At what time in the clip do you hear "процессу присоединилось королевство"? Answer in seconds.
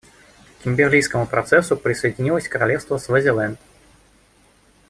1.27-2.97